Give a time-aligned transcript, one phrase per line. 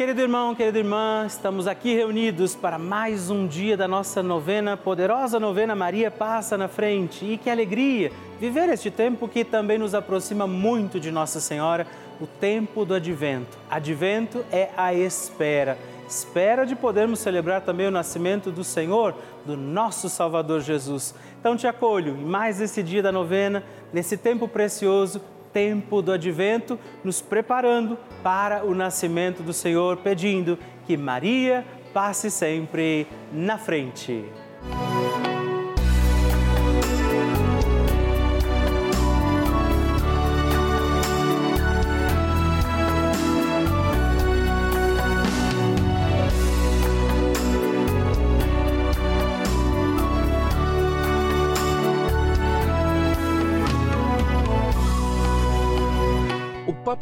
[0.00, 5.38] Querido irmão, querida irmã, estamos aqui reunidos para mais um dia da nossa novena, poderosa
[5.38, 7.26] novena Maria Passa na Frente.
[7.26, 8.10] E que alegria
[8.40, 11.86] viver este tempo que também nos aproxima muito de Nossa Senhora,
[12.18, 13.58] o tempo do advento.
[13.68, 15.76] Advento é a espera
[16.08, 19.14] espera de podermos celebrar também o nascimento do Senhor,
[19.44, 21.14] do nosso Salvador Jesus.
[21.38, 23.62] Então te acolho em mais esse dia da novena,
[23.92, 25.20] nesse tempo precioso
[25.52, 33.06] tempo do advento, nos preparando para o nascimento do Senhor, pedindo que Maria passe sempre
[33.32, 34.24] na frente.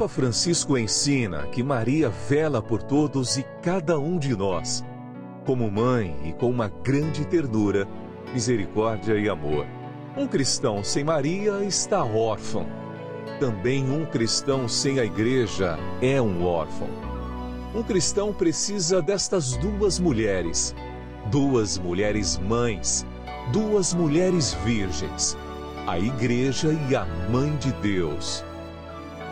[0.09, 4.85] Francisco ensina que Maria vela por todos e cada um de nós,
[5.45, 7.87] como mãe e com uma grande ternura,
[8.33, 9.67] misericórdia e amor.
[10.17, 12.67] Um cristão sem Maria está órfão.
[13.39, 16.89] Também um cristão sem a igreja é um órfão.
[17.75, 20.75] Um cristão precisa destas duas mulheres,
[21.31, 23.07] duas mulheres mães,
[23.53, 25.37] duas mulheres virgens,
[25.87, 28.48] a igreja e a mãe de Deus.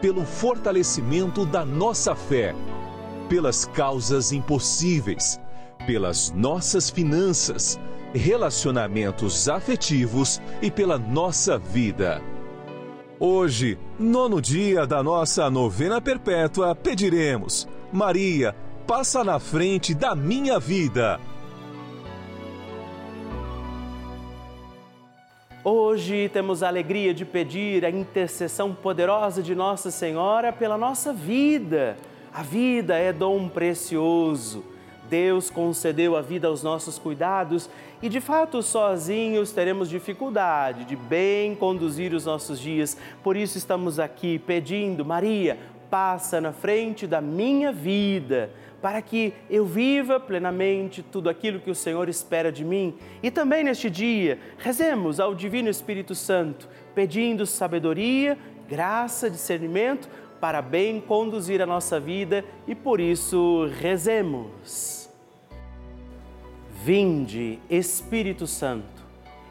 [0.00, 2.54] pelo fortalecimento da nossa fé,
[3.28, 5.40] pelas causas impossíveis,
[5.86, 7.78] pelas nossas finanças,
[8.14, 12.22] relacionamentos afetivos e pela nossa vida.
[13.18, 18.54] Hoje, nono dia da nossa novena perpétua, pediremos: Maria,
[18.86, 21.18] passa na frente da minha vida.
[25.68, 31.96] Hoje temos a alegria de pedir a intercessão poderosa de Nossa Senhora pela nossa vida.
[32.32, 34.62] A vida é dom precioso.
[35.10, 37.68] Deus concedeu a vida aos nossos cuidados
[38.00, 42.96] e, de fato, sozinhos teremos dificuldade de bem conduzir os nossos dias.
[43.20, 45.58] Por isso, estamos aqui pedindo, Maria,
[45.90, 51.74] passa na frente da minha vida para que eu viva plenamente tudo aquilo que o
[51.74, 52.94] Senhor espera de mim.
[53.22, 58.38] E também neste dia, rezemos ao Divino Espírito Santo, pedindo sabedoria,
[58.68, 60.08] graça, discernimento
[60.40, 65.08] para bem conduzir a nossa vida e por isso rezemos.
[66.84, 69.04] Vinde, Espírito Santo,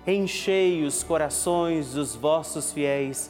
[0.08, 3.30] enchei os corações dos vossos fiéis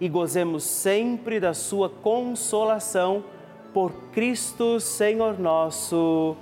[0.00, 3.24] e gozemos sempre da sua consolação
[3.72, 6.36] por Cristo Senhor nosso.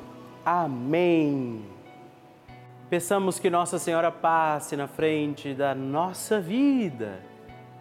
[0.44, 1.62] Amém.
[2.90, 7.20] Peçamos que Nossa Senhora passe na frente da nossa vida.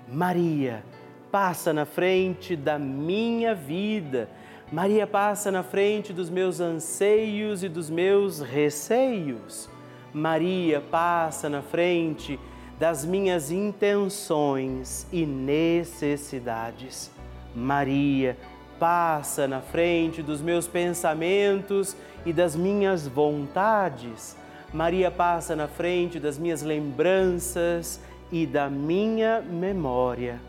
[0.08, 0.84] Maria,
[1.32, 4.30] passa na frente da minha vida.
[4.72, 9.70] Maria passa na frente dos meus anseios e dos meus receios.
[10.14, 12.40] Maria passa na frente
[12.80, 17.12] das minhas intenções e necessidades.
[17.56, 18.38] Maria
[18.80, 21.96] passa na frente dos meus pensamentos
[22.26, 24.36] e das minhas vontades.
[24.74, 28.00] Maria passa na frente das minhas lembranças
[28.32, 30.42] e da minha memória.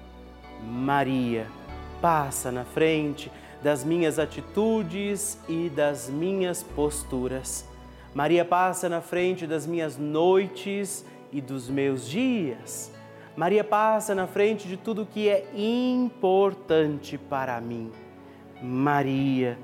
[0.63, 1.47] Maria
[2.01, 3.31] passa na frente
[3.63, 7.67] das minhas atitudes e das minhas posturas.
[8.15, 11.05] Maria passa na frente das minhas noites
[11.35, 12.91] e dos meus dias.
[13.37, 17.91] Maria passa na frente de tudo que é importante para mim.
[18.63, 19.59] Maria,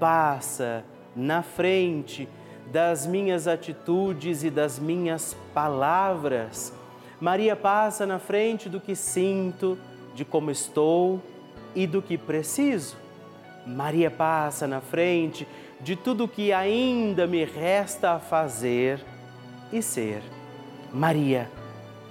[0.00, 0.84] passa
[1.14, 2.28] na frente
[2.72, 6.72] das minhas atitudes e das minhas palavras.
[7.20, 9.78] Maria passa na frente do que sinto,
[10.16, 11.22] de como estou
[11.72, 12.96] e do que preciso.
[13.64, 15.46] Maria passa na frente
[15.80, 19.00] de tudo que ainda me resta a fazer
[19.72, 20.41] e ser.
[20.92, 21.50] Maria,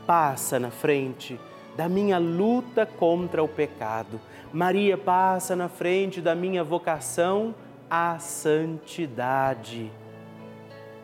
[0.08, 1.40] passa na frente
[1.76, 4.20] da minha luta contra o pecado.
[4.52, 7.54] Maria passa na frente da minha vocação
[7.90, 9.92] à santidade.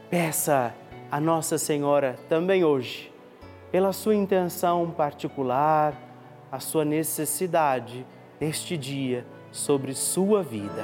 [0.10, 0.74] Peça
[1.12, 3.12] a Nossa Senhora também hoje,
[3.72, 5.94] pela sua intenção particular,
[6.52, 8.06] a sua necessidade
[8.40, 10.84] neste dia sobre sua vida.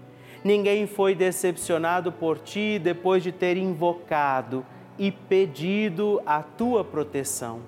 [0.43, 4.65] Ninguém foi decepcionado por ti depois de ter invocado
[4.97, 7.59] e pedido a tua proteção.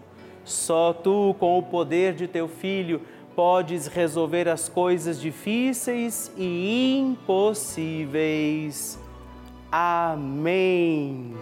[0.43, 3.01] Só tu, com o poder de teu filho,
[3.35, 8.99] podes resolver as coisas difíceis e impossíveis.
[9.71, 11.33] Amém.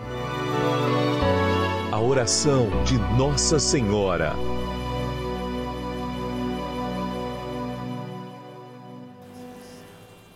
[1.91, 4.33] A oração de Nossa Senhora.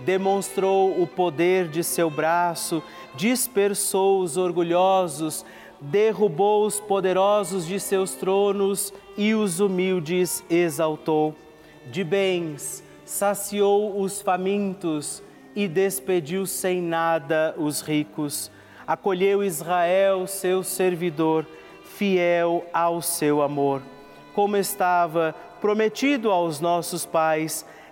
[0.00, 2.82] Demonstrou o poder de seu braço
[3.16, 5.44] dispersou os orgulhosos,
[5.80, 11.34] derrubou os poderosos de seus tronos e os humildes exaltou.
[11.90, 15.22] De bens, saciou os famintos
[15.54, 18.50] e despediu sem nada os ricos.
[18.86, 21.46] Acolheu Israel, seu servidor,
[21.84, 23.82] fiel ao seu amor,
[24.34, 27.64] como estava prometido aos nossos pais,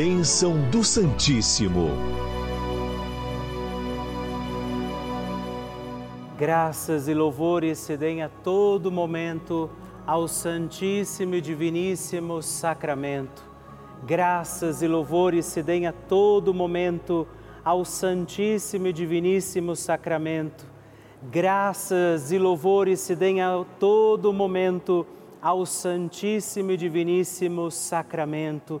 [0.00, 1.88] Bênção do Santíssimo.
[6.38, 9.68] Graças e louvores se deem a todo momento
[10.06, 13.42] ao Santíssimo e Diviníssimo Sacramento.
[14.04, 17.26] Graças e louvores se deem a todo momento
[17.64, 20.64] ao Santíssimo e Diviníssimo Sacramento.
[21.24, 25.04] Graças e louvores se deem a todo momento
[25.42, 28.80] ao Santíssimo e Diviníssimo Sacramento.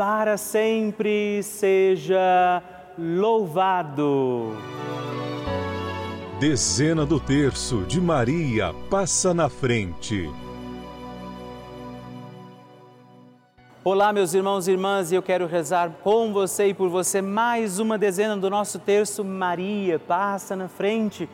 [0.00, 2.62] para sempre seja
[2.98, 4.56] louvado.
[6.38, 10.26] Dezena do terço de Maria passa na frente.
[13.84, 17.78] Olá, meus irmãos e irmãs, e eu quero rezar com você e por você mais
[17.78, 21.28] uma dezena do nosso terço Maria passa na frente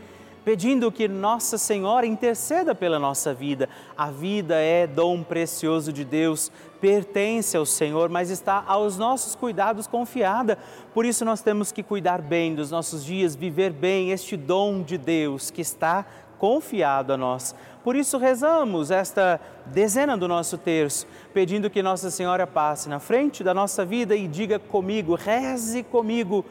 [0.46, 3.68] pedindo que Nossa Senhora interceda pela nossa vida.
[3.98, 9.88] A vida é dom precioso de Deus, pertence ao Senhor, mas está aos nossos cuidados
[9.88, 10.56] confiada.
[10.94, 14.96] Por isso nós temos que cuidar bem dos nossos dias, viver bem este dom de
[14.96, 16.06] Deus que está
[16.38, 17.52] confiado a nós.
[17.82, 23.42] Por isso rezamos esta dezena do nosso terço, pedindo que Nossa Senhora passe na frente
[23.42, 26.44] da nossa vida e diga comigo, reze comigo,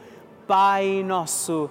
[0.46, 1.70] Pai nosso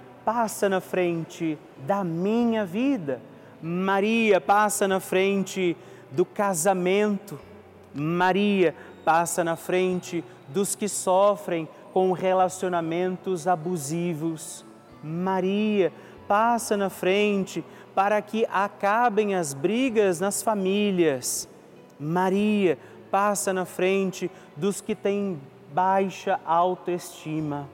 [0.33, 3.21] passa na frente da minha vida.
[3.61, 5.75] Maria passa na frente
[6.09, 7.37] do casamento.
[7.93, 8.73] Maria
[9.03, 14.65] passa na frente dos que sofrem com relacionamentos abusivos.
[15.03, 15.91] Maria
[16.29, 17.61] passa na frente
[17.93, 21.45] para que acabem as brigas nas famílias.
[21.99, 22.79] Maria
[23.11, 25.41] passa na frente dos que têm
[25.73, 27.67] baixa autoestima.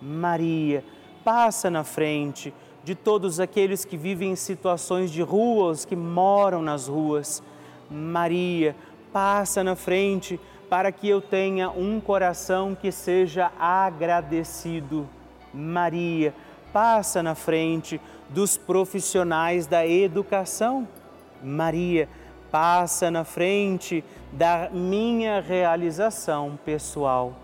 [0.00, 0.82] Maria
[1.28, 6.88] passa na frente de todos aqueles que vivem em situações de ruas, que moram nas
[6.88, 7.42] ruas.
[7.90, 8.74] Maria,
[9.12, 15.06] passa na frente para que eu tenha um coração que seja agradecido.
[15.52, 16.32] Maria,
[16.72, 20.88] passa na frente dos profissionais da educação.
[21.44, 22.08] Maria,
[22.50, 27.34] passa na frente da minha realização pessoal.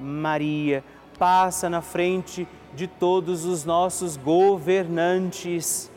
[0.00, 0.82] Maria,
[1.16, 5.90] passa na frente de todos os nossos governantes.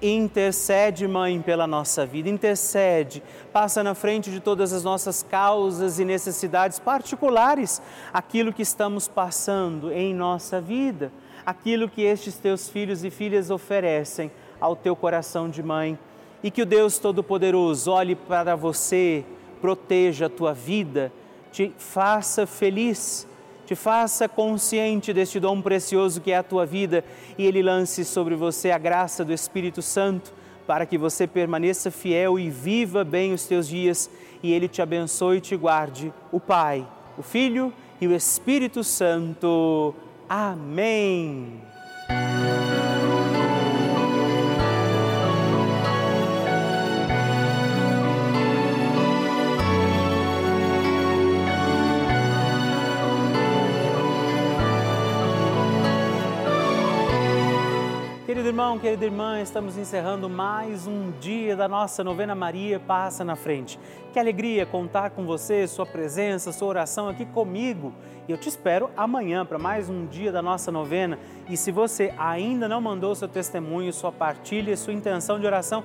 [0.00, 3.20] Intercede, Mãe, pela nossa vida, intercede,
[3.52, 9.92] passa na frente de todas as nossas causas e necessidades particulares, aquilo que estamos passando
[9.92, 11.10] em nossa vida,
[11.44, 15.98] aquilo que estes teus filhos e filhas oferecem ao teu coração de mãe.
[16.44, 19.24] E que o Deus Todo-Poderoso olhe para você,
[19.60, 21.12] proteja a tua vida,
[21.50, 23.27] te faça feliz
[23.68, 27.04] te faça consciente deste dom precioso que é a tua vida
[27.36, 30.32] e ele lance sobre você a graça do Espírito Santo
[30.66, 34.08] para que você permaneça fiel e viva bem os teus dias
[34.42, 37.70] e ele te abençoe e te guarde, o Pai, o Filho
[38.00, 39.94] e o Espírito Santo.
[40.26, 41.67] Amém.
[58.58, 63.78] Irmão, querida irmã, estamos encerrando mais um dia da nossa novena Maria Passa na Frente.
[64.12, 67.94] Que alegria contar com você, sua presença, sua oração aqui comigo.
[68.26, 71.20] E eu te espero amanhã para mais um dia da nossa novena.
[71.48, 75.84] E se você ainda não mandou seu testemunho, sua partilha, sua intenção de oração,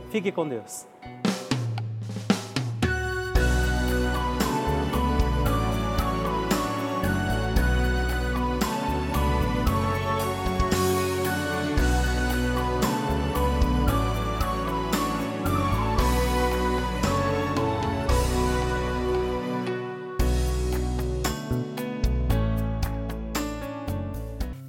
[0.11, 0.85] Fique com Deus.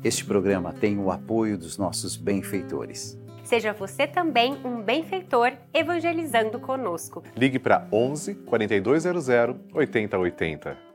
[0.05, 3.22] Este programa tem o apoio dos nossos benfeitores.
[3.53, 7.23] Seja você também um benfeitor evangelizando conosco.
[7.37, 9.29] Ligue para 11 4200
[9.75, 10.92] 8080.